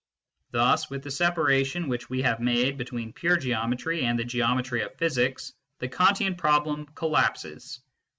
Thus, 0.49 0.89
with 0.89 1.03
the 1.03 1.11
separation 1.11 1.87
which 1.87 2.09
we 2.09 2.23
have 2.23 2.39
made 2.39 2.75
between 2.75 3.13
pure 3.13 3.37
geometry 3.37 4.03
and 4.03 4.17
the 4.17 4.23
geometry 4.25 4.81
of 4.81 4.95
physics, 4.95 5.53
the 5.77 5.89
Kantian 5.89 6.33
problem 6.35 6.87
collapses. 6.95 7.79